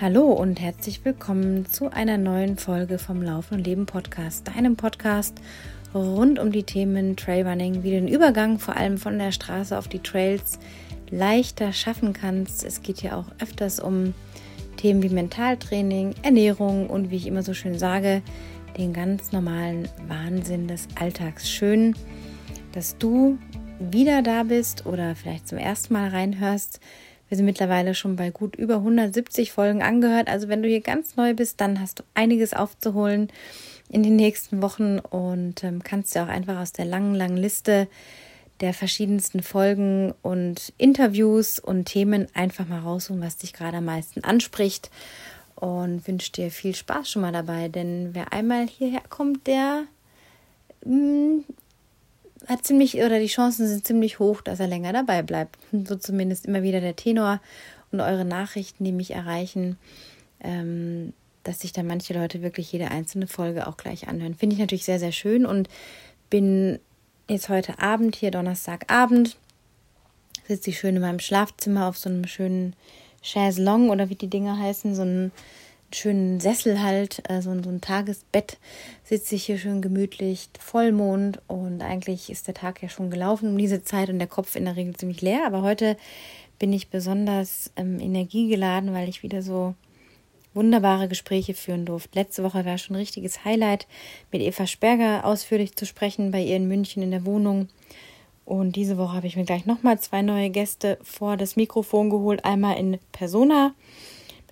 Hallo 0.00 0.32
und 0.32 0.58
herzlich 0.58 1.04
willkommen 1.04 1.66
zu 1.66 1.92
einer 1.92 2.16
neuen 2.16 2.56
Folge 2.56 2.98
vom 2.98 3.20
Laufen 3.20 3.58
und 3.58 3.66
Leben 3.66 3.84
Podcast, 3.84 4.48
deinem 4.48 4.74
Podcast 4.74 5.36
rund 5.92 6.38
um 6.38 6.52
die 6.52 6.62
Themen 6.62 7.16
Trailrunning, 7.16 7.82
wie 7.82 7.90
du 7.90 7.96
den 7.96 8.08
Übergang 8.08 8.58
vor 8.58 8.78
allem 8.78 8.96
von 8.96 9.18
der 9.18 9.30
Straße 9.30 9.76
auf 9.76 9.88
die 9.88 9.98
Trails 9.98 10.58
leichter 11.10 11.74
schaffen 11.74 12.14
kannst. 12.14 12.64
Es 12.64 12.80
geht 12.80 13.02
ja 13.02 13.14
auch 13.14 13.26
öfters 13.42 13.78
um 13.78 14.14
Themen 14.78 15.02
wie 15.02 15.10
Mentaltraining, 15.10 16.14
Ernährung 16.22 16.88
und 16.88 17.10
wie 17.10 17.16
ich 17.16 17.26
immer 17.26 17.42
so 17.42 17.52
schön 17.52 17.78
sage, 17.78 18.22
den 18.78 18.94
ganz 18.94 19.32
normalen 19.32 19.86
Wahnsinn 20.08 20.66
des 20.66 20.88
Alltags. 20.98 21.50
Schön, 21.50 21.94
dass 22.72 22.96
du 22.96 23.36
wieder 23.78 24.22
da 24.22 24.44
bist 24.44 24.86
oder 24.86 25.14
vielleicht 25.14 25.46
zum 25.46 25.58
ersten 25.58 25.92
Mal 25.92 26.08
reinhörst. 26.08 26.80
Wir 27.30 27.36
sind 27.36 27.46
mittlerweile 27.46 27.94
schon 27.94 28.16
bei 28.16 28.30
gut 28.30 28.56
über 28.56 28.74
170 28.74 29.52
Folgen 29.52 29.82
angehört. 29.82 30.28
Also 30.28 30.48
wenn 30.48 30.62
du 30.62 30.68
hier 30.68 30.80
ganz 30.80 31.14
neu 31.14 31.32
bist, 31.32 31.60
dann 31.60 31.80
hast 31.80 32.00
du 32.00 32.02
einiges 32.12 32.52
aufzuholen 32.52 33.28
in 33.88 34.02
den 34.02 34.16
nächsten 34.16 34.60
Wochen 34.62 34.98
und 34.98 35.62
ähm, 35.62 35.82
kannst 35.84 36.16
ja 36.16 36.24
auch 36.24 36.28
einfach 36.28 36.58
aus 36.58 36.72
der 36.72 36.86
langen, 36.86 37.14
langen 37.14 37.36
Liste 37.36 37.86
der 38.60 38.74
verschiedensten 38.74 39.44
Folgen 39.44 40.12
und 40.22 40.72
Interviews 40.76 41.60
und 41.60 41.84
Themen 41.84 42.26
einfach 42.34 42.66
mal 42.66 42.80
raussuchen, 42.80 43.22
was 43.22 43.36
dich 43.36 43.52
gerade 43.52 43.76
am 43.76 43.84
meisten 43.84 44.24
anspricht. 44.24 44.90
Und 45.54 46.08
wünsche 46.08 46.32
dir 46.32 46.50
viel 46.50 46.74
Spaß 46.74 47.10
schon 47.10 47.22
mal 47.22 47.32
dabei, 47.32 47.68
denn 47.68 48.10
wer 48.12 48.32
einmal 48.32 48.66
hierher 48.66 49.02
kommt, 49.08 49.46
der 49.46 49.84
mh, 50.84 50.96
mm, 50.96 51.44
hat 52.46 52.64
ziemlich, 52.64 52.96
oder 52.96 53.18
die 53.18 53.26
Chancen 53.26 53.66
sind 53.66 53.86
ziemlich 53.86 54.18
hoch, 54.18 54.40
dass 54.40 54.60
er 54.60 54.66
länger 54.66 54.92
dabei 54.92 55.22
bleibt. 55.22 55.58
So 55.86 55.96
zumindest 55.96 56.46
immer 56.46 56.62
wieder 56.62 56.80
der 56.80 56.96
Tenor 56.96 57.40
und 57.92 58.00
eure 58.00 58.24
Nachrichten, 58.24 58.84
die 58.84 58.92
mich 58.92 59.12
erreichen, 59.12 59.76
ähm, 60.40 61.12
dass 61.42 61.60
sich 61.60 61.72
dann 61.72 61.86
manche 61.86 62.14
Leute 62.14 62.42
wirklich 62.42 62.70
jede 62.72 62.90
einzelne 62.90 63.26
Folge 63.26 63.66
auch 63.66 63.76
gleich 63.76 64.08
anhören. 64.08 64.34
Finde 64.34 64.54
ich 64.54 64.60
natürlich 64.60 64.84
sehr, 64.84 64.98
sehr 64.98 65.12
schön 65.12 65.46
und 65.46 65.68
bin 66.28 66.78
jetzt 67.28 67.48
heute 67.48 67.78
Abend 67.78 68.16
hier, 68.16 68.30
Donnerstagabend, 68.30 69.36
sitze 70.46 70.70
ich 70.70 70.78
schön 70.78 70.96
in 70.96 71.02
meinem 71.02 71.20
Schlafzimmer 71.20 71.86
auf 71.86 71.96
so 71.96 72.08
einem 72.08 72.26
schönen 72.26 72.74
Chaiselong 73.22 73.90
oder 73.90 74.08
wie 74.08 74.14
die 74.16 74.28
Dinger 74.28 74.58
heißen, 74.58 74.94
so 74.94 75.02
einem 75.02 75.30
schönen 75.92 76.40
Sessel 76.40 76.82
halt, 76.82 77.22
äh, 77.28 77.42
so, 77.42 77.50
so 77.62 77.70
ein 77.70 77.80
Tagesbett, 77.80 78.58
sitze 79.04 79.34
ich 79.34 79.44
hier 79.44 79.58
schön 79.58 79.82
gemütlich, 79.82 80.48
Vollmond 80.58 81.40
und 81.46 81.82
eigentlich 81.82 82.30
ist 82.30 82.46
der 82.46 82.54
Tag 82.54 82.82
ja 82.82 82.88
schon 82.88 83.10
gelaufen 83.10 83.50
um 83.50 83.58
diese 83.58 83.82
Zeit 83.82 84.08
und 84.08 84.18
der 84.18 84.28
Kopf 84.28 84.56
in 84.56 84.64
der 84.64 84.76
Regel 84.76 84.94
ziemlich 84.96 85.20
leer, 85.20 85.46
aber 85.46 85.62
heute 85.62 85.96
bin 86.58 86.72
ich 86.72 86.90
besonders 86.90 87.72
ähm, 87.76 87.98
energiegeladen, 88.00 88.92
weil 88.92 89.08
ich 89.08 89.22
wieder 89.22 89.42
so 89.42 89.74
wunderbare 90.54 91.08
Gespräche 91.08 91.54
führen 91.54 91.86
durfte. 91.86 92.18
Letzte 92.18 92.42
Woche 92.42 92.64
war 92.64 92.78
schon 92.78 92.96
ein 92.96 93.00
richtiges 93.00 93.44
Highlight, 93.44 93.86
mit 94.32 94.42
Eva 94.42 94.66
Sperger 94.66 95.24
ausführlich 95.24 95.76
zu 95.76 95.86
sprechen 95.86 96.30
bei 96.30 96.42
ihr 96.42 96.56
in 96.56 96.68
München 96.68 97.02
in 97.02 97.10
der 97.10 97.24
Wohnung. 97.24 97.68
Und 98.44 98.74
diese 98.74 98.98
Woche 98.98 99.14
habe 99.14 99.26
ich 99.26 99.36
mir 99.36 99.44
gleich 99.44 99.64
nochmal 99.64 100.00
zwei 100.00 100.22
neue 100.22 100.50
Gäste 100.50 100.98
vor 101.02 101.36
das 101.36 101.54
Mikrofon 101.54 102.10
geholt. 102.10 102.44
Einmal 102.44 102.78
in 102.78 102.98
Persona 103.12 103.74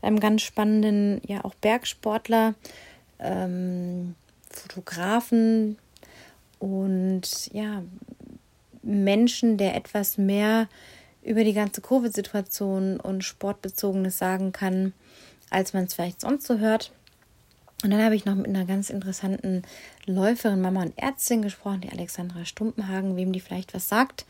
einem 0.03 0.21
ganz 0.21 0.43
spannenden, 0.43 1.21
ja 1.27 1.45
auch 1.45 1.55
Bergsportler, 1.55 2.55
ähm, 3.19 4.15
Fotografen 4.51 5.79
und 6.59 7.51
ja, 7.53 7.83
Menschen, 8.83 9.57
der 9.57 9.75
etwas 9.75 10.19
mehr 10.19 10.69
über 11.23 11.45
die 11.45 11.53
ganze 11.53 11.81
Covid-Situation 11.81 12.99
und 13.01 13.23
Sportbezogenes 13.23 14.19
sagen 14.19 14.53
kann, 14.53 14.93
als 15.51 15.75
man 15.75 15.85
es 15.85 15.95
vielleicht 15.95 16.21
sonst 16.21 16.47
so 16.47 16.59
hört. 16.59 16.93
Und 17.85 17.91
dann 17.91 18.03
habe 18.03 18.17
ich 18.17 18.25
noch 18.25 18.35
mit 18.35 18.49
einer 18.49 18.65
ganz 18.65 18.91
interessanten 18.91 19.63
Läuferin, 20.05 20.61
Mama 20.61 20.83
und 20.83 20.99
Ärztin 20.99 21.43
gesprochen, 21.43 21.83
die 21.83 21.93
Alexandra 21.93 22.45
Stumpenhagen, 22.45 23.17
wem 23.17 23.33
die 23.33 23.41
vielleicht 23.41 23.73
was 23.73 23.89
sagt, 23.89 24.27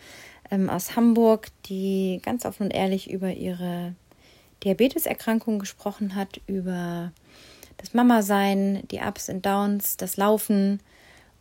ähm, 0.50 0.68
aus 0.68 0.96
Hamburg, 0.96 1.48
die 1.66 2.20
ganz 2.22 2.44
offen 2.44 2.64
und 2.64 2.74
ehrlich 2.74 3.10
über 3.10 3.32
ihre 3.32 3.94
Diabeteserkrankung 4.64 5.58
gesprochen 5.58 6.14
hat, 6.14 6.40
über 6.46 7.12
das 7.76 7.94
Mama-Sein, 7.94 8.82
die 8.90 8.98
Ups 8.98 9.28
und 9.28 9.46
Downs, 9.46 9.96
das 9.96 10.16
Laufen. 10.16 10.80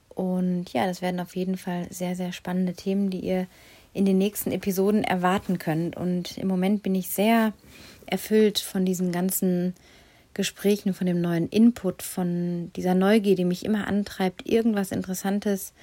Und 0.10 0.72
ja, 0.74 0.86
das 0.86 1.02
werden 1.02 1.20
auf 1.20 1.36
jeden 1.36 1.58
Fall 1.58 1.88
sehr, 1.90 2.16
sehr 2.16 2.32
spannende 2.32 2.74
Themen, 2.74 3.10
die 3.10 3.20
ihr 3.20 3.48
in 3.94 4.06
den 4.06 4.18
nächsten 4.18 4.52
Episoden 4.52 5.04
erwarten 5.04 5.58
könnt. 5.58 5.98
Und 5.98 6.38
im 6.38 6.48
Moment 6.48 6.84
bin 6.84 6.96
ich 6.96 7.10
sehr 7.10 7.54
erfüllt 8.06 8.60
von 8.60 8.86
diesen 8.86 9.12
ganzen 9.12 9.74
Gesprächen, 10.34 10.94
von 10.94 11.08
dem 11.08 11.20
neuen 11.20 11.50
Input, 11.50 12.04
von 12.04 12.72
dieser 12.76 12.94
Neugier, 12.94 13.36
die 13.36 13.46
mich 13.46 13.66
immer 13.66 13.88
antreibt, 13.88 14.48
irgendwas 14.48 14.92
Interessantes 14.92 15.74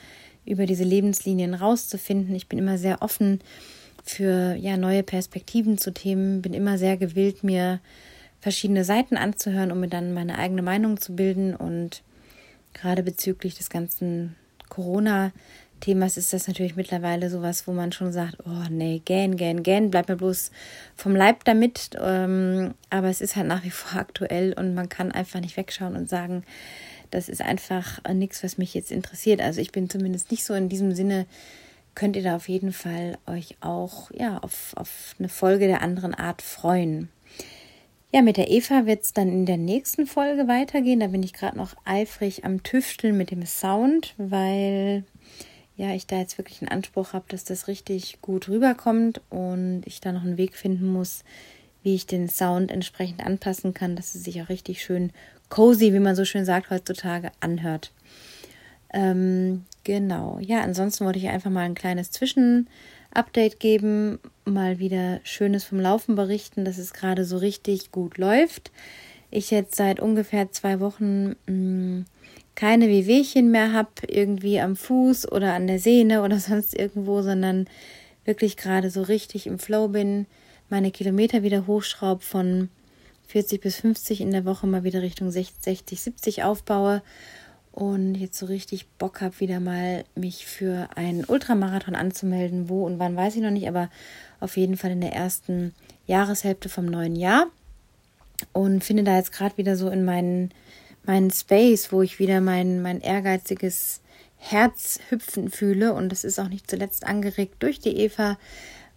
über 0.46 0.66
diese 0.66 0.84
Lebenslinien 0.84 1.54
rauszufinden. 1.54 2.34
Ich 2.34 2.48
bin 2.48 2.58
immer 2.58 2.78
sehr 2.78 3.02
offen 3.02 3.40
für 4.04 4.54
ja, 4.54 4.76
neue 4.76 5.02
Perspektiven 5.02 5.78
zu 5.78 5.92
Themen, 5.92 6.42
bin 6.42 6.52
immer 6.52 6.78
sehr 6.78 6.96
gewillt, 6.96 7.42
mir 7.42 7.80
verschiedene 8.40 8.84
Seiten 8.84 9.16
anzuhören, 9.16 9.72
um 9.72 9.80
mir 9.80 9.88
dann 9.88 10.12
meine 10.12 10.38
eigene 10.38 10.60
Meinung 10.60 11.00
zu 11.00 11.16
bilden. 11.16 11.56
Und 11.56 12.02
gerade 12.74 13.02
bezüglich 13.02 13.54
des 13.54 13.70
ganzen 13.70 14.36
Corona-Themas 14.68 16.18
ist 16.18 16.34
das 16.34 16.46
natürlich 16.46 16.76
mittlerweile 16.76 17.30
sowas, 17.30 17.66
wo 17.66 17.72
man 17.72 17.92
schon 17.92 18.12
sagt, 18.12 18.36
oh 18.44 18.68
nee, 18.68 19.00
gähn, 19.02 19.36
gähn, 19.36 19.62
gähn, 19.62 19.90
bleib 19.90 20.10
mir 20.10 20.16
bloß 20.16 20.50
vom 20.94 21.16
Leib 21.16 21.44
damit. 21.44 21.90
Ähm, 21.98 22.74
aber 22.90 23.08
es 23.08 23.22
ist 23.22 23.36
halt 23.36 23.46
nach 23.46 23.64
wie 23.64 23.70
vor 23.70 23.98
aktuell 23.98 24.52
und 24.52 24.74
man 24.74 24.90
kann 24.90 25.12
einfach 25.12 25.40
nicht 25.40 25.56
wegschauen 25.56 25.96
und 25.96 26.10
sagen, 26.10 26.44
das 27.10 27.30
ist 27.30 27.40
einfach 27.40 28.02
nichts, 28.12 28.42
was 28.44 28.58
mich 28.58 28.74
jetzt 28.74 28.92
interessiert. 28.92 29.40
Also 29.40 29.62
ich 29.62 29.72
bin 29.72 29.88
zumindest 29.88 30.30
nicht 30.30 30.44
so 30.44 30.52
in 30.52 30.68
diesem 30.68 30.94
Sinne 30.94 31.26
könnt 31.94 32.16
ihr 32.16 32.22
da 32.22 32.36
auf 32.36 32.48
jeden 32.48 32.72
Fall 32.72 33.18
euch 33.26 33.56
auch 33.60 34.10
ja, 34.12 34.38
auf, 34.38 34.72
auf 34.76 35.14
eine 35.18 35.28
Folge 35.28 35.66
der 35.66 35.82
anderen 35.82 36.14
Art 36.14 36.42
freuen. 36.42 37.08
Ja, 38.12 38.22
mit 38.22 38.36
der 38.36 38.50
Eva 38.50 38.86
wird 38.86 39.02
es 39.02 39.12
dann 39.12 39.28
in 39.28 39.44
der 39.44 39.56
nächsten 39.56 40.06
Folge 40.06 40.46
weitergehen. 40.46 41.00
Da 41.00 41.08
bin 41.08 41.22
ich 41.22 41.32
gerade 41.32 41.56
noch 41.56 41.74
eifrig 41.84 42.44
am 42.44 42.62
Tüfteln 42.62 43.16
mit 43.16 43.32
dem 43.32 43.44
Sound, 43.44 44.14
weil 44.18 45.02
ja, 45.76 45.92
ich 45.94 46.06
da 46.06 46.18
jetzt 46.18 46.38
wirklich 46.38 46.62
einen 46.62 46.70
Anspruch 46.70 47.12
habe, 47.12 47.24
dass 47.28 47.44
das 47.44 47.66
richtig 47.66 48.20
gut 48.22 48.48
rüberkommt 48.48 49.20
und 49.30 49.82
ich 49.86 50.00
da 50.00 50.12
noch 50.12 50.22
einen 50.22 50.36
Weg 50.36 50.54
finden 50.54 50.92
muss, 50.92 51.24
wie 51.82 51.96
ich 51.96 52.06
den 52.06 52.28
Sound 52.28 52.70
entsprechend 52.70 53.24
anpassen 53.24 53.74
kann, 53.74 53.96
dass 53.96 54.14
es 54.14 54.22
sich 54.22 54.40
auch 54.40 54.48
richtig 54.48 54.82
schön 54.82 55.10
cozy, 55.48 55.92
wie 55.92 55.98
man 55.98 56.14
so 56.14 56.24
schön 56.24 56.44
sagt 56.44 56.70
heutzutage, 56.70 57.32
anhört. 57.40 57.90
Ähm, 58.92 59.64
genau. 59.84 60.38
Ja, 60.40 60.62
ansonsten 60.62 61.04
wollte 61.04 61.18
ich 61.18 61.28
einfach 61.28 61.50
mal 61.50 61.60
ein 61.60 61.74
kleines 61.74 62.10
Zwischenupdate 62.10 63.60
geben, 63.60 64.18
mal 64.44 64.78
wieder 64.78 65.20
Schönes 65.24 65.64
vom 65.64 65.80
Laufen 65.80 66.14
berichten, 66.14 66.64
dass 66.64 66.78
es 66.78 66.92
gerade 66.92 67.24
so 67.24 67.38
richtig 67.38 67.92
gut 67.92 68.18
läuft. 68.18 68.72
Ich 69.30 69.50
jetzt 69.50 69.76
seit 69.76 70.00
ungefähr 70.00 70.50
zwei 70.52 70.80
Wochen 70.80 71.36
mh, 71.46 71.52
mm, 71.52 72.04
keine 72.54 72.88
Wehwehchen 72.88 73.50
mehr 73.50 73.72
habe, 73.72 73.90
irgendwie 74.06 74.60
am 74.60 74.76
Fuß 74.76 75.30
oder 75.30 75.54
an 75.54 75.66
der 75.66 75.78
Sehne 75.78 76.22
oder 76.22 76.38
sonst 76.40 76.74
irgendwo, 76.74 77.22
sondern 77.22 77.66
wirklich 78.24 78.56
gerade 78.56 78.90
so 78.90 79.02
richtig 79.02 79.46
im 79.46 79.58
Flow 79.58 79.88
bin, 79.88 80.26
meine 80.70 80.90
Kilometer 80.90 81.42
wieder 81.42 81.66
hochschraube 81.66 82.22
von 82.22 82.68
40 83.28 83.60
bis 83.60 83.76
50 83.76 84.20
in 84.20 84.30
der 84.30 84.44
Woche 84.44 84.66
mal 84.66 84.84
wieder 84.84 85.02
Richtung 85.02 85.30
60, 85.30 86.00
70 86.00 86.44
aufbaue 86.44 87.02
und 87.74 88.14
jetzt 88.14 88.38
so 88.38 88.46
richtig 88.46 88.86
Bock 88.98 89.20
habe, 89.20 89.40
wieder 89.40 89.58
mal 89.58 90.04
mich 90.14 90.46
für 90.46 90.90
einen 90.94 91.24
Ultramarathon 91.24 91.96
anzumelden. 91.96 92.68
Wo 92.68 92.86
und 92.86 93.00
wann 93.00 93.16
weiß 93.16 93.34
ich 93.34 93.42
noch 93.42 93.50
nicht, 93.50 93.66
aber 93.66 93.90
auf 94.38 94.56
jeden 94.56 94.76
Fall 94.76 94.92
in 94.92 95.00
der 95.00 95.12
ersten 95.12 95.74
Jahreshälfte 96.06 96.68
vom 96.68 96.86
neuen 96.86 97.16
Jahr. 97.16 97.46
Und 98.52 98.84
finde 98.84 99.02
da 99.02 99.16
jetzt 99.16 99.32
gerade 99.32 99.58
wieder 99.58 99.74
so 99.74 99.88
in 99.88 100.04
meinen, 100.04 100.50
meinen 101.04 101.32
Space, 101.32 101.90
wo 101.90 102.00
ich 102.00 102.20
wieder 102.20 102.40
mein, 102.40 102.80
mein 102.80 103.00
ehrgeiziges 103.00 104.02
Herz 104.36 105.00
hüpfen 105.08 105.50
fühle. 105.50 105.94
Und 105.94 106.10
das 106.10 106.22
ist 106.22 106.38
auch 106.38 106.48
nicht 106.48 106.70
zuletzt 106.70 107.04
angeregt 107.04 107.56
durch 107.58 107.80
die 107.80 107.96
Eva, 107.96 108.38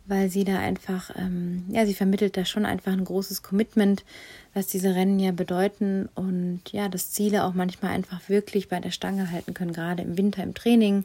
weil 0.07 0.29
sie 0.29 0.45
da 0.45 0.59
einfach, 0.59 1.11
ähm, 1.15 1.65
ja, 1.69 1.85
sie 1.85 1.93
vermittelt 1.93 2.37
da 2.37 2.45
schon 2.45 2.65
einfach 2.65 2.93
ein 2.93 3.03
großes 3.03 3.43
Commitment, 3.43 4.05
was 4.53 4.67
diese 4.67 4.95
Rennen 4.95 5.19
ja 5.19 5.31
bedeuten 5.31 6.09
und 6.15 6.61
ja, 6.71 6.87
dass 6.87 7.11
Ziele 7.11 7.43
auch 7.43 7.53
manchmal 7.53 7.91
einfach 7.91 8.29
wirklich 8.29 8.69
bei 8.69 8.79
der 8.79 8.91
Stange 8.91 9.31
halten 9.31 9.53
können, 9.53 9.73
gerade 9.73 10.03
im 10.03 10.17
Winter 10.17 10.43
im 10.43 10.53
Training. 10.53 11.03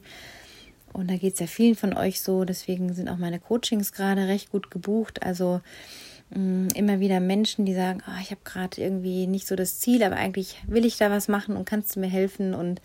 Und 0.93 1.09
da 1.09 1.17
geht 1.17 1.33
es 1.33 1.39
ja 1.39 1.47
vielen 1.47 1.75
von 1.75 1.93
euch 1.93 2.21
so, 2.21 2.45
deswegen 2.45 2.93
sind 2.93 3.09
auch 3.09 3.17
meine 3.17 3.39
Coachings 3.39 3.91
gerade 3.91 4.27
recht 4.27 4.51
gut 4.51 4.71
gebucht. 4.71 5.23
Also 5.23 5.59
mh, 6.29 6.39
mm, 6.39 6.67
immer 6.75 6.99
wieder 6.99 7.19
Menschen, 7.19 7.65
die 7.65 7.73
sagen, 7.73 8.01
oh, 8.07 8.21
ich 8.21 8.31
habe 8.31 8.41
gerade 8.43 8.79
irgendwie 8.79 9.27
nicht 9.27 9.47
so 9.47 9.55
das 9.55 9.79
Ziel, 9.79 10.03
aber 10.03 10.15
eigentlich 10.15 10.61
will 10.67 10.85
ich 10.85 10.97
da 10.97 11.09
was 11.09 11.27
machen 11.27 11.57
und 11.57 11.65
kannst 11.65 11.95
du 11.95 11.99
mir 11.99 12.09
helfen 12.09 12.53
und 12.53 12.79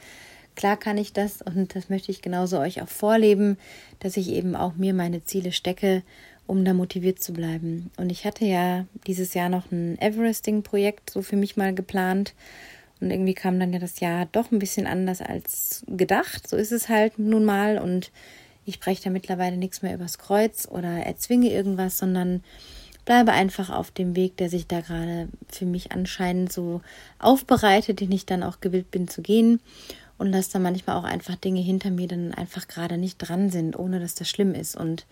Klar 0.58 0.76
kann 0.76 0.98
ich 0.98 1.12
das 1.12 1.40
und 1.40 1.76
das 1.76 1.88
möchte 1.88 2.10
ich 2.10 2.20
genauso 2.20 2.58
euch 2.58 2.82
auch 2.82 2.88
vorleben, 2.88 3.56
dass 4.00 4.16
ich 4.16 4.28
eben 4.28 4.56
auch 4.56 4.74
mir 4.74 4.92
meine 4.92 5.22
Ziele 5.22 5.52
stecke 5.52 6.02
um 6.48 6.64
da 6.64 6.72
motiviert 6.72 7.22
zu 7.22 7.32
bleiben. 7.32 7.92
Und 7.96 8.10
ich 8.10 8.24
hatte 8.24 8.44
ja 8.44 8.86
dieses 9.06 9.34
Jahr 9.34 9.50
noch 9.50 9.70
ein 9.70 9.98
Everesting-Projekt 10.00 11.10
so 11.10 11.22
für 11.22 11.36
mich 11.36 11.56
mal 11.56 11.74
geplant. 11.74 12.34
Und 13.00 13.10
irgendwie 13.10 13.34
kam 13.34 13.60
dann 13.60 13.72
ja 13.72 13.78
das 13.78 14.00
Jahr 14.00 14.26
doch 14.32 14.50
ein 14.50 14.58
bisschen 14.58 14.86
anders 14.86 15.20
als 15.20 15.84
gedacht. 15.86 16.48
So 16.48 16.56
ist 16.56 16.72
es 16.72 16.88
halt 16.88 17.18
nun 17.18 17.44
mal. 17.44 17.78
Und 17.78 18.10
ich 18.64 18.80
breche 18.80 19.04
da 19.04 19.10
mittlerweile 19.10 19.58
nichts 19.58 19.82
mehr 19.82 19.94
übers 19.94 20.18
Kreuz 20.18 20.66
oder 20.66 20.88
erzwinge 20.88 21.52
irgendwas, 21.52 21.98
sondern 21.98 22.42
bleibe 23.04 23.32
einfach 23.32 23.68
auf 23.68 23.90
dem 23.90 24.16
Weg, 24.16 24.38
der 24.38 24.48
sich 24.48 24.66
da 24.66 24.80
gerade 24.80 25.28
für 25.48 25.66
mich 25.66 25.92
anscheinend 25.92 26.50
so 26.50 26.80
aufbereitet, 27.18 28.00
den 28.00 28.10
ich 28.10 28.24
dann 28.24 28.42
auch 28.42 28.60
gewillt 28.60 28.90
bin 28.90 29.06
zu 29.06 29.20
gehen 29.20 29.60
und 30.18 30.30
lasse 30.32 30.52
da 30.52 30.58
manchmal 30.58 30.96
auch 30.96 31.04
einfach 31.04 31.36
Dinge 31.36 31.60
hinter 31.60 31.90
mir, 31.90 32.08
dann 32.08 32.34
einfach 32.34 32.68
gerade 32.68 32.98
nicht 32.98 33.16
dran 33.18 33.50
sind, 33.50 33.78
ohne 33.78 34.00
dass 34.00 34.14
das 34.14 34.28
schlimm 34.28 34.54
ist. 34.54 34.76
Und 34.76 35.06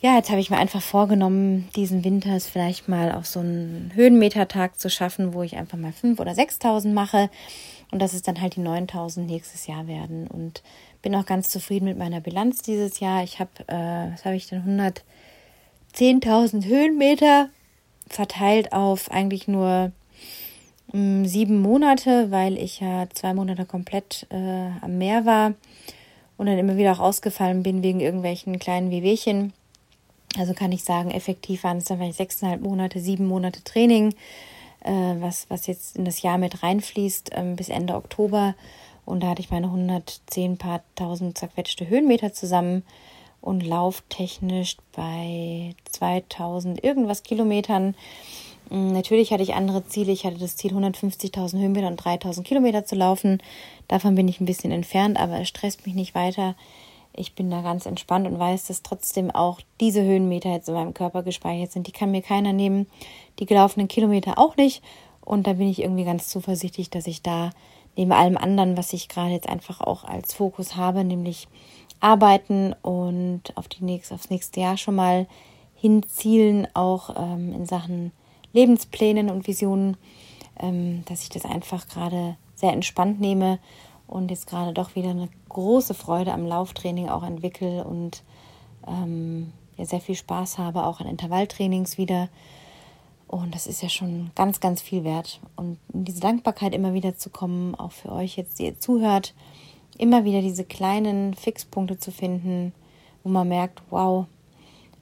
ja, 0.00 0.16
jetzt 0.16 0.28
habe 0.30 0.40
ich 0.40 0.50
mir 0.50 0.58
einfach 0.58 0.82
vorgenommen, 0.82 1.70
diesen 1.74 2.04
Winter 2.04 2.36
es 2.36 2.46
vielleicht 2.46 2.88
mal 2.88 3.12
auf 3.12 3.26
so 3.26 3.40
einen 3.40 3.90
Höhenmetertag 3.94 4.78
zu 4.78 4.90
schaffen, 4.90 5.32
wo 5.32 5.42
ich 5.42 5.56
einfach 5.56 5.78
mal 5.78 5.92
5.000 5.92 6.20
oder 6.20 6.32
6.000 6.32 6.92
mache 6.92 7.30
und 7.90 8.02
dass 8.02 8.12
es 8.12 8.20
dann 8.20 8.40
halt 8.40 8.56
die 8.56 8.60
9.000 8.60 9.20
nächstes 9.20 9.66
Jahr 9.66 9.86
werden. 9.86 10.26
Und 10.26 10.62
bin 11.00 11.14
auch 11.14 11.24
ganz 11.24 11.48
zufrieden 11.48 11.86
mit 11.86 11.96
meiner 11.96 12.20
Bilanz 12.20 12.60
dieses 12.60 13.00
Jahr. 13.00 13.22
Ich 13.22 13.40
habe, 13.40 13.50
äh, 13.68 14.12
was 14.12 14.26
habe 14.26 14.36
ich 14.36 14.46
denn, 14.46 14.62
110.000 15.94 16.66
Höhenmeter 16.66 17.48
verteilt 18.06 18.72
auf 18.72 19.10
eigentlich 19.10 19.48
nur 19.48 19.92
mm, 20.94 21.24
sieben 21.24 21.60
Monate, 21.60 22.30
weil 22.30 22.56
ich 22.56 22.80
ja 22.80 23.06
zwei 23.12 23.34
Monate 23.34 23.64
komplett 23.64 24.26
äh, 24.30 24.70
am 24.80 24.98
Meer 24.98 25.26
war 25.26 25.54
und 26.36 26.46
dann 26.46 26.58
immer 26.58 26.76
wieder 26.76 26.92
auch 26.92 27.00
ausgefallen 27.00 27.62
bin 27.62 27.82
wegen 27.82 28.00
irgendwelchen 28.00 28.58
kleinen 28.58 28.90
Wehwehchen. 28.90 29.52
Also 30.36 30.52
kann 30.52 30.72
ich 30.72 30.82
sagen, 30.82 31.10
effektiv 31.10 31.64
waren 31.64 31.78
es 31.78 31.84
dann 31.84 31.98
vielleicht 31.98 32.16
sechseinhalb 32.16 32.60
Monate, 32.60 33.00
sieben 33.00 33.26
Monate 33.26 33.62
Training, 33.62 34.14
äh, 34.80 35.14
was, 35.20 35.46
was 35.48 35.66
jetzt 35.66 35.96
in 35.96 36.04
das 36.04 36.22
Jahr 36.22 36.38
mit 36.38 36.62
reinfließt 36.62 37.30
ähm, 37.34 37.56
bis 37.56 37.68
Ende 37.68 37.94
Oktober. 37.94 38.54
Und 39.04 39.22
da 39.22 39.28
hatte 39.28 39.42
ich 39.42 39.50
meine 39.50 39.66
110 39.66 40.56
paar 40.56 40.82
tausend 40.96 41.38
zerquetschte 41.38 41.88
Höhenmeter 41.88 42.32
zusammen 42.32 42.82
und 43.40 43.64
lauftechnisch 43.64 44.78
bei 44.96 45.74
2000 45.84 46.82
irgendwas 46.82 47.22
Kilometern. 47.22 47.94
Mm, 48.70 48.92
natürlich 48.92 49.32
hatte 49.32 49.42
ich 49.42 49.54
andere 49.54 49.86
Ziele. 49.86 50.12
Ich 50.12 50.24
hatte 50.24 50.38
das 50.38 50.56
Ziel, 50.56 50.72
150.000 50.72 51.58
Höhenmeter 51.58 51.88
und 51.88 51.96
3000 51.96 52.46
Kilometer 52.46 52.84
zu 52.84 52.94
laufen. 52.94 53.42
Davon 53.88 54.14
bin 54.14 54.28
ich 54.28 54.40
ein 54.40 54.46
bisschen 54.46 54.72
entfernt, 54.72 55.18
aber 55.18 55.40
es 55.40 55.48
stresst 55.48 55.86
mich 55.86 55.94
nicht 55.94 56.14
weiter 56.14 56.54
ich 57.16 57.34
bin 57.34 57.50
da 57.50 57.62
ganz 57.62 57.86
entspannt 57.86 58.26
und 58.26 58.38
weiß, 58.38 58.66
dass 58.66 58.82
trotzdem 58.82 59.30
auch 59.30 59.60
diese 59.80 60.02
Höhenmeter 60.02 60.50
jetzt 60.50 60.68
in 60.68 60.74
meinem 60.74 60.94
Körper 60.94 61.22
gespeichert 61.22 61.72
sind. 61.72 61.86
Die 61.86 61.92
kann 61.92 62.10
mir 62.10 62.22
keiner 62.22 62.52
nehmen, 62.52 62.86
die 63.38 63.46
gelaufenen 63.46 63.88
Kilometer 63.88 64.38
auch 64.38 64.56
nicht. 64.56 64.82
Und 65.20 65.46
da 65.46 65.54
bin 65.54 65.68
ich 65.68 65.80
irgendwie 65.80 66.04
ganz 66.04 66.28
zuversichtlich, 66.28 66.90
dass 66.90 67.06
ich 67.06 67.22
da 67.22 67.50
neben 67.96 68.12
allem 68.12 68.36
anderen, 68.36 68.76
was 68.76 68.92
ich 68.92 69.08
gerade 69.08 69.30
jetzt 69.30 69.48
einfach 69.48 69.80
auch 69.80 70.04
als 70.04 70.34
Fokus 70.34 70.76
habe, 70.76 71.04
nämlich 71.04 71.46
arbeiten 72.00 72.74
und 72.82 73.42
auf 73.54 73.68
die 73.68 73.84
nächste, 73.84 74.14
aufs 74.14 74.30
nächste 74.30 74.60
Jahr 74.60 74.76
schon 74.76 74.96
mal 74.96 75.26
hinzielen, 75.76 76.66
auch 76.74 77.14
ähm, 77.16 77.52
in 77.52 77.66
Sachen 77.66 78.12
Lebensplänen 78.54 79.28
und 79.28 79.46
Visionen, 79.46 79.98
ähm, 80.58 81.04
dass 81.04 81.22
ich 81.22 81.28
das 81.28 81.44
einfach 81.44 81.86
gerade 81.88 82.36
sehr 82.54 82.72
entspannt 82.72 83.20
nehme 83.20 83.58
und 84.06 84.30
jetzt 84.30 84.46
gerade 84.46 84.72
doch 84.72 84.94
wieder 84.94 85.10
eine 85.10 85.28
große 85.50 85.92
Freude 85.94 86.32
am 86.32 86.46
Lauftraining 86.46 87.08
auch 87.08 87.22
entwickle 87.22 87.84
und 87.84 88.22
ähm, 88.86 89.52
ja, 89.76 89.84
sehr 89.84 90.00
viel 90.00 90.14
Spaß 90.14 90.58
habe, 90.58 90.86
auch 90.86 91.00
an 91.00 91.06
Intervalltrainings 91.06 91.98
wieder. 91.98 92.28
Und 93.26 93.54
das 93.54 93.66
ist 93.66 93.82
ja 93.82 93.88
schon 93.88 94.30
ganz, 94.34 94.60
ganz 94.60 94.80
viel 94.80 95.02
wert. 95.02 95.40
Und 95.56 95.78
in 95.92 96.04
diese 96.04 96.20
Dankbarkeit 96.20 96.74
immer 96.74 96.94
wieder 96.94 97.16
zu 97.16 97.30
kommen, 97.30 97.74
auch 97.74 97.92
für 97.92 98.12
euch 98.12 98.36
jetzt, 98.36 98.58
die 98.58 98.66
ihr 98.66 98.78
zuhört, 98.78 99.34
immer 99.98 100.24
wieder 100.24 100.40
diese 100.40 100.64
kleinen 100.64 101.34
Fixpunkte 101.34 101.98
zu 101.98 102.12
finden, 102.12 102.72
wo 103.22 103.30
man 103.30 103.48
merkt, 103.48 103.82
wow, 103.90 104.26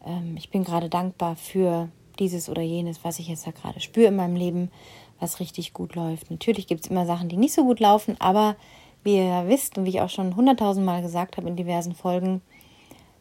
ähm, 0.07 0.37
ich 0.37 0.51
bin 0.51 0.65
gerade 0.65 0.89
dankbar 0.89 1.37
für 1.37 1.89
dieses 2.19 2.49
oder 2.49 2.63
jenes, 2.63 3.05
was 3.05 3.19
ich 3.19 3.29
jetzt 3.29 3.47
da 3.47 3.51
gerade 3.51 3.81
spüre 3.81 4.09
in 4.09 4.17
meinem 4.17 4.37
Leben, 4.37 4.71
was 5.21 5.41
richtig 5.41 5.73
gut 5.73 5.95
läuft. 5.95 6.31
Natürlich 6.31 6.67
gibt 6.67 6.85
es 6.85 6.91
immer 6.91 7.07
Sachen, 7.07 7.29
die 7.29 7.37
nicht 7.37 7.55
so 7.55 7.65
gut 7.65 7.81
laufen, 7.81 8.17
aber 8.21 8.57
wie 9.05 9.17
ihr 9.17 9.45
wisst 9.47 9.79
und 9.79 9.85
wie 9.85 9.91
ich 9.91 10.01
auch 10.01 10.11
schon 10.11 10.37
hunderttausend 10.37 10.85
Mal 10.85 11.03
gesagt 11.03 11.37
habe 11.37 11.49
in 11.49 11.57
diversen 11.57 11.95
Folgen, 11.95 12.43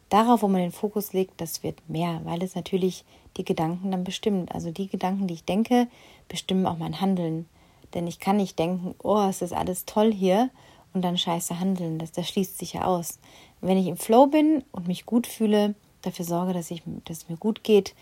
darauf, 0.08 0.42
wo 0.42 0.48
man 0.48 0.60
den 0.60 0.72
Fokus 0.72 1.12
legt, 1.12 1.40
das 1.40 1.62
wird 1.62 1.88
mehr, 1.88 2.20
weil 2.24 2.42
es 2.42 2.54
natürlich 2.54 3.04
die 3.36 3.44
Gedanken 3.44 3.90
dann 3.90 4.04
bestimmt. 4.04 4.54
Also 4.54 4.70
die 4.70 4.88
Gedanken, 4.88 5.26
die 5.26 5.34
ich 5.34 5.44
denke, 5.44 5.88
bestimmen 6.28 6.66
auch 6.66 6.76
mein 6.76 7.00
Handeln. 7.00 7.46
Denn 7.94 8.06
ich 8.06 8.20
kann 8.20 8.36
nicht 8.36 8.58
denken, 8.58 8.94
oh, 9.02 9.22
es 9.28 9.42
ist 9.42 9.52
alles 9.52 9.84
toll 9.84 10.12
hier 10.12 10.50
und 10.92 11.02
dann 11.02 11.18
scheiße 11.18 11.58
handeln. 11.60 11.98
Das, 11.98 12.12
das 12.12 12.28
schließt 12.28 12.58
sich 12.58 12.74
ja 12.74 12.84
aus. 12.84 13.18
Wenn 13.60 13.78
ich 13.78 13.86
im 13.86 13.96
Flow 13.96 14.26
bin 14.26 14.64
und 14.72 14.86
mich 14.86 15.06
gut 15.06 15.26
fühle, 15.26 15.74
dafür 16.02 16.24
sorge, 16.24 16.52
dass, 16.52 16.70
ich, 16.70 16.82
dass 17.04 17.18
es 17.18 17.28
mir 17.28 17.36
gut 17.36 17.64
geht 17.64 17.94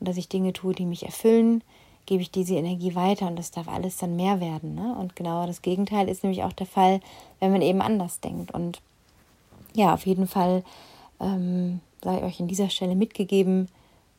und 0.00 0.08
dass 0.08 0.16
ich 0.16 0.28
Dinge 0.28 0.52
tue, 0.52 0.74
die 0.74 0.86
mich 0.86 1.04
erfüllen, 1.04 1.62
gebe 2.06 2.22
ich 2.22 2.30
diese 2.30 2.54
Energie 2.54 2.94
weiter 2.94 3.26
und 3.26 3.36
das 3.36 3.50
darf 3.50 3.68
alles 3.68 3.96
dann 3.96 4.16
mehr 4.16 4.40
werden. 4.40 4.74
Ne? 4.74 4.94
Und 4.98 5.16
genau 5.16 5.46
das 5.46 5.62
Gegenteil 5.62 6.08
ist 6.08 6.22
nämlich 6.22 6.44
auch 6.44 6.52
der 6.52 6.66
Fall, 6.66 7.00
wenn 7.40 7.52
man 7.52 7.62
eben 7.62 7.82
anders 7.82 8.20
denkt. 8.20 8.52
Und 8.52 8.80
ja, 9.74 9.92
auf 9.92 10.06
jeden 10.06 10.28
Fall 10.28 10.62
ähm, 11.20 11.80
sei 12.02 12.22
euch 12.22 12.40
an 12.40 12.48
dieser 12.48 12.70
Stelle 12.70 12.94
mitgegeben, 12.94 13.68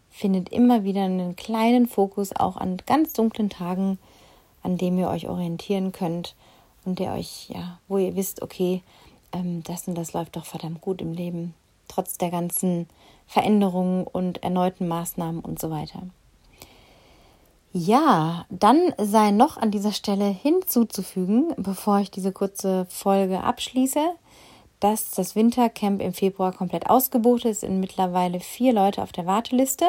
findet 0.09 0.49
immer 0.49 0.83
wieder 0.83 1.03
einen 1.03 1.35
kleinen 1.35 1.87
Fokus 1.87 2.35
auch 2.35 2.57
an 2.57 2.77
ganz 2.85 3.13
dunklen 3.13 3.49
Tagen, 3.49 3.97
an 4.63 4.77
dem 4.77 4.97
ihr 4.97 5.09
euch 5.09 5.29
orientieren 5.29 5.91
könnt 5.91 6.35
und 6.85 6.99
der 6.99 7.13
euch, 7.13 7.49
ja, 7.49 7.79
wo 7.87 7.97
ihr 7.97 8.15
wisst, 8.15 8.41
okay, 8.41 8.81
ähm, 9.31 9.63
das 9.63 9.87
und 9.87 9.95
das 9.95 10.13
läuft 10.13 10.35
doch 10.35 10.45
verdammt 10.45 10.81
gut 10.81 11.01
im 11.01 11.13
Leben, 11.13 11.53
trotz 11.87 12.17
der 12.17 12.29
ganzen 12.29 12.87
Veränderungen 13.25 14.05
und 14.05 14.43
erneuten 14.43 14.87
Maßnahmen 14.87 15.41
und 15.41 15.59
so 15.59 15.69
weiter. 15.69 16.03
Ja, 17.73 18.45
dann 18.49 18.93
sei 18.97 19.31
noch 19.31 19.57
an 19.57 19.71
dieser 19.71 19.91
Stelle 19.91 20.25
hinzuzufügen, 20.25 21.53
bevor 21.57 21.99
ich 21.99 22.09
diese 22.09 22.31
kurze 22.31 22.87
Folge 22.89 23.43
abschließe, 23.43 23.99
dass 24.79 25.11
das 25.11 25.35
Wintercamp 25.35 26.01
im 26.01 26.13
Februar 26.13 26.53
komplett 26.53 26.89
ausgebucht 26.89 27.45
ist. 27.45 27.61
Sind 27.61 27.79
mittlerweile 27.79 28.39
vier 28.39 28.73
Leute 28.73 29.03
auf 29.03 29.11
der 29.11 29.25
Warteliste. 29.25 29.85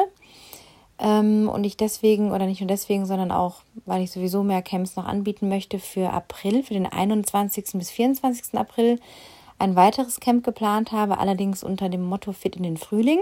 Ähm, 0.99 1.49
und 1.49 1.63
ich 1.63 1.77
deswegen, 1.77 2.31
oder 2.31 2.45
nicht 2.45 2.59
nur 2.59 2.67
deswegen, 2.67 3.05
sondern 3.05 3.31
auch, 3.31 3.61
weil 3.85 4.03
ich 4.03 4.11
sowieso 4.11 4.43
mehr 4.43 4.61
Camps 4.61 4.95
noch 4.95 5.05
anbieten 5.05 5.47
möchte, 5.47 5.79
für 5.79 6.11
April, 6.11 6.63
für 6.63 6.73
den 6.73 6.85
21. 6.85 7.71
bis 7.73 7.89
24. 7.89 8.55
April 8.55 8.99
ein 9.59 9.75
weiteres 9.75 10.19
Camp 10.19 10.43
geplant 10.43 10.91
habe, 10.91 11.19
allerdings 11.19 11.63
unter 11.63 11.89
dem 11.89 12.03
Motto 12.03 12.31
Fit 12.31 12.55
in 12.55 12.63
den 12.63 12.77
Frühling. 12.77 13.19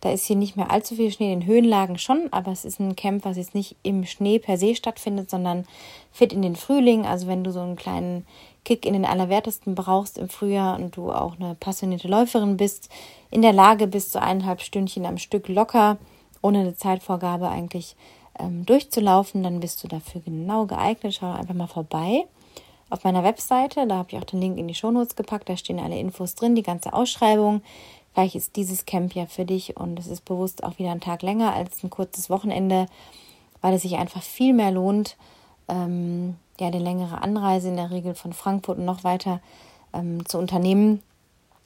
Da 0.00 0.10
ist 0.10 0.26
hier 0.26 0.36
nicht 0.36 0.56
mehr 0.56 0.70
allzu 0.70 0.96
viel 0.96 1.10
Schnee, 1.10 1.32
in 1.32 1.40
den 1.40 1.48
Höhenlagen 1.48 1.96
schon, 1.96 2.28
aber 2.30 2.52
es 2.52 2.66
ist 2.66 2.78
ein 2.78 2.94
Camp, 2.94 3.24
was 3.24 3.38
jetzt 3.38 3.54
nicht 3.54 3.76
im 3.82 4.04
Schnee 4.04 4.38
per 4.38 4.58
se 4.58 4.74
stattfindet, 4.74 5.30
sondern 5.30 5.64
fit 6.12 6.32
in 6.32 6.42
den 6.42 6.56
Frühling. 6.56 7.06
Also 7.06 7.26
wenn 7.26 7.42
du 7.42 7.52
so 7.52 7.60
einen 7.60 7.76
kleinen 7.76 8.26
Kick 8.64 8.84
in 8.84 8.92
den 8.92 9.06
Allerwertesten 9.06 9.74
brauchst 9.74 10.18
im 10.18 10.28
Frühjahr 10.28 10.78
und 10.78 10.96
du 10.96 11.10
auch 11.10 11.38
eine 11.38 11.54
passionierte 11.54 12.08
Läuferin 12.08 12.58
bist, 12.58 12.90
in 13.30 13.40
der 13.40 13.54
Lage 13.54 13.86
bist, 13.86 14.12
so 14.12 14.18
eineinhalb 14.18 14.60
Stündchen 14.60 15.06
am 15.06 15.16
Stück 15.16 15.48
locker, 15.48 15.96
ohne 16.42 16.60
eine 16.60 16.76
Zeitvorgabe 16.76 17.48
eigentlich 17.48 17.96
ähm, 18.38 18.66
durchzulaufen, 18.66 19.42
dann 19.42 19.60
bist 19.60 19.82
du 19.82 19.88
dafür 19.88 20.20
genau 20.20 20.66
geeignet. 20.66 21.14
Schau 21.18 21.32
einfach 21.32 21.54
mal 21.54 21.66
vorbei 21.66 22.26
auf 22.94 23.04
meiner 23.04 23.24
Webseite. 23.24 23.86
Da 23.86 23.96
habe 23.96 24.08
ich 24.10 24.18
auch 24.18 24.24
den 24.24 24.40
Link 24.40 24.56
in 24.56 24.68
die 24.68 24.74
Shownotes 24.74 25.16
gepackt. 25.16 25.48
Da 25.48 25.56
stehen 25.56 25.78
alle 25.78 25.98
Infos 25.98 26.34
drin, 26.34 26.54
die 26.54 26.62
ganze 26.62 26.94
Ausschreibung. 26.94 27.62
Vielleicht 28.14 28.36
ist 28.36 28.56
dieses 28.56 28.86
Camp 28.86 29.14
ja 29.14 29.26
für 29.26 29.44
dich 29.44 29.76
und 29.76 29.98
es 29.98 30.06
ist 30.06 30.24
bewusst 30.24 30.64
auch 30.64 30.78
wieder 30.78 30.92
ein 30.92 31.00
Tag 31.00 31.22
länger 31.22 31.52
als 31.52 31.82
ein 31.82 31.90
kurzes 31.90 32.30
Wochenende, 32.30 32.86
weil 33.60 33.74
es 33.74 33.82
sich 33.82 33.96
einfach 33.96 34.22
viel 34.22 34.54
mehr 34.54 34.70
lohnt, 34.70 35.16
ähm, 35.68 36.36
ja, 36.60 36.70
die 36.70 36.78
längere 36.78 37.20
Anreise 37.20 37.68
in 37.68 37.76
der 37.76 37.90
Regel 37.90 38.14
von 38.14 38.32
Frankfurt 38.32 38.78
und 38.78 38.84
noch 38.84 39.02
weiter 39.02 39.40
ähm, 39.92 40.24
zu 40.26 40.38
unternehmen 40.38 41.02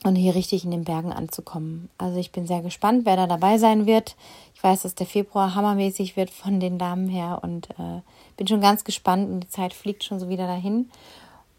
und 0.05 0.15
hier 0.15 0.35
richtig 0.35 0.65
in 0.65 0.71
den 0.71 0.85
Bergen 0.85 1.13
anzukommen. 1.13 1.91
Also 1.99 2.19
ich 2.19 2.31
bin 2.31 2.47
sehr 2.47 2.63
gespannt, 2.63 3.05
wer 3.05 3.17
da 3.17 3.27
dabei 3.27 3.59
sein 3.59 3.87
wird. 3.87 4.17
Ich 4.55 4.63
weiß, 4.63 4.83
dass 4.83 4.95
der 4.95 5.07
Februar 5.07 5.55
hammermäßig 5.55 6.17
wird 6.17 6.31
von 6.31 6.61
den 6.61 6.79
Damen 6.79 7.09
her 7.09 7.41
und 7.43 7.71
äh, 7.71 8.01
bin 8.37 8.47
schon 8.47 8.61
ganz 8.61 8.85
gespannt 8.85 9.29
und 9.29 9.41
die 9.41 9.49
Zeit 9.49 9.75
fliegt 9.75 10.05
schon 10.05 10.21
so 10.21 10.29
wieder 10.29 10.47
dahin. 10.47 10.91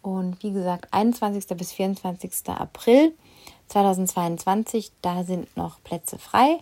Und 0.02 0.42
wie 0.44 0.52
gesagt, 0.52 0.88
21. 0.92 1.48
bis 1.58 1.74
24. 1.74 2.32
April 2.48 3.14
2022. 3.68 4.92
Da 5.02 5.24
sind 5.24 5.56
noch 5.58 5.84
Plätze 5.84 6.18
frei. 6.18 6.60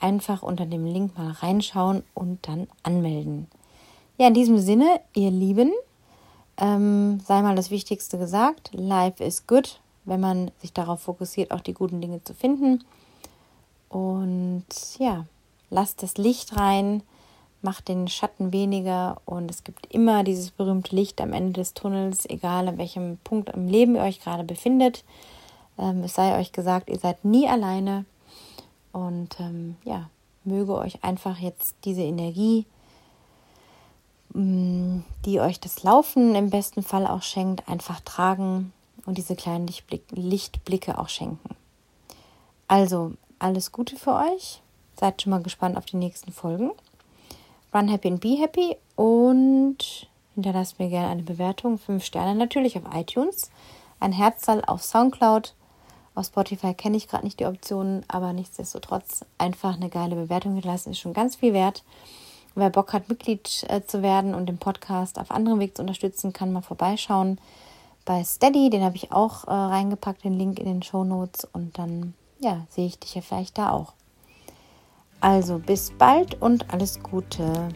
Einfach 0.00 0.42
unter 0.42 0.64
dem 0.64 0.86
Link 0.86 1.18
mal 1.18 1.32
reinschauen 1.32 2.04
und 2.14 2.46
dann 2.48 2.68
anmelden. 2.82 3.48
Ja, 4.16 4.28
in 4.28 4.34
diesem 4.34 4.58
Sinne, 4.58 5.00
ihr 5.14 5.30
Lieben, 5.30 5.72
ähm, 6.56 7.20
sei 7.24 7.42
mal 7.42 7.56
das 7.56 7.70
Wichtigste 7.70 8.18
gesagt. 8.18 8.70
Life 8.72 9.22
is 9.22 9.46
good, 9.46 9.80
wenn 10.08 10.20
man 10.20 10.50
sich 10.58 10.72
darauf 10.72 11.00
fokussiert, 11.02 11.50
auch 11.50 11.60
die 11.60 11.74
guten 11.74 12.00
Dinge 12.00 12.22
zu 12.24 12.34
finden. 12.34 12.84
Und 13.88 14.66
ja, 14.98 15.26
lasst 15.70 16.02
das 16.02 16.18
Licht 16.18 16.56
rein, 16.56 17.02
macht 17.62 17.88
den 17.88 18.08
Schatten 18.08 18.52
weniger 18.52 19.20
und 19.24 19.50
es 19.50 19.64
gibt 19.64 19.92
immer 19.92 20.22
dieses 20.24 20.50
berühmte 20.50 20.94
Licht 20.94 21.20
am 21.20 21.32
Ende 21.32 21.54
des 21.54 21.74
Tunnels, 21.74 22.24
egal 22.28 22.68
an 22.68 22.78
welchem 22.78 23.18
Punkt 23.24 23.50
im 23.50 23.68
Leben 23.68 23.96
ihr 23.96 24.02
euch 24.02 24.20
gerade 24.20 24.44
befindet. 24.44 25.04
Ähm, 25.78 26.02
es 26.04 26.14
sei 26.14 26.38
euch 26.38 26.52
gesagt, 26.52 26.88
ihr 26.88 26.98
seid 26.98 27.24
nie 27.24 27.48
alleine 27.48 28.04
und 28.92 29.40
ähm, 29.40 29.76
ja, 29.84 30.08
möge 30.44 30.74
euch 30.76 31.02
einfach 31.02 31.38
jetzt 31.38 31.74
diese 31.84 32.02
Energie, 32.02 32.66
mm, 34.34 35.00
die 35.24 35.40
euch 35.40 35.58
das 35.58 35.82
Laufen 35.82 36.34
im 36.34 36.50
besten 36.50 36.82
Fall 36.82 37.06
auch 37.06 37.22
schenkt, 37.22 37.68
einfach 37.68 38.00
tragen 38.00 38.72
und 39.08 39.16
diese 39.16 39.36
kleinen 39.36 39.66
Lichtblicke 40.10 40.98
auch 40.98 41.08
schenken. 41.08 41.56
Also 42.68 43.12
alles 43.38 43.72
Gute 43.72 43.96
für 43.96 44.14
euch. 44.14 44.60
Seid 45.00 45.22
schon 45.22 45.30
mal 45.30 45.42
gespannt 45.42 45.78
auf 45.78 45.86
die 45.86 45.96
nächsten 45.96 46.30
Folgen. 46.30 46.72
Run 47.72 47.88
Happy 47.88 48.08
and 48.08 48.20
Be 48.20 48.36
Happy 48.38 48.76
und 48.96 49.78
hinterlasst 50.34 50.78
mir 50.78 50.90
gerne 50.90 51.08
eine 51.08 51.22
Bewertung. 51.22 51.78
Fünf 51.78 52.04
Sterne 52.04 52.34
natürlich 52.34 52.76
auf 52.76 52.82
iTunes. 52.94 53.50
Ein 53.98 54.12
Herzzahl 54.12 54.62
auf 54.66 54.82
Soundcloud. 54.82 55.54
Auf 56.14 56.26
Spotify 56.26 56.74
kenne 56.74 56.98
ich 56.98 57.08
gerade 57.08 57.24
nicht 57.24 57.40
die 57.40 57.46
Optionen, 57.46 58.04
aber 58.08 58.34
nichtsdestotrotz 58.34 59.24
einfach 59.38 59.76
eine 59.76 59.88
geile 59.88 60.16
Bewertung 60.16 60.52
hinterlassen 60.52 60.90
ist 60.90 60.98
schon 60.98 61.14
ganz 61.14 61.36
viel 61.36 61.54
wert. 61.54 61.82
Wer 62.54 62.68
Bock 62.68 62.92
hat, 62.92 63.08
Mitglied 63.08 63.64
äh, 63.68 63.80
zu 63.86 64.02
werden 64.02 64.34
und 64.34 64.50
den 64.50 64.58
Podcast 64.58 65.18
auf 65.18 65.30
anderem 65.30 65.60
Weg 65.60 65.76
zu 65.76 65.82
unterstützen, 65.82 66.34
kann 66.34 66.52
mal 66.52 66.60
vorbeischauen 66.60 67.40
bei 68.08 68.24
Steady. 68.24 68.70
Den 68.70 68.82
habe 68.82 68.96
ich 68.96 69.12
auch 69.12 69.46
äh, 69.46 69.52
reingepackt, 69.52 70.24
den 70.24 70.32
Link 70.32 70.58
in 70.58 70.64
den 70.64 70.82
Show 70.82 71.04
Notes. 71.04 71.46
Und 71.52 71.78
dann 71.78 72.14
ja, 72.40 72.66
sehe 72.70 72.86
ich 72.86 72.98
dich 72.98 73.14
ja 73.14 73.20
vielleicht 73.20 73.58
da 73.58 73.70
auch. 73.70 73.92
Also 75.20 75.58
bis 75.58 75.92
bald 75.96 76.40
und 76.40 76.72
alles 76.72 77.02
Gute. 77.02 77.68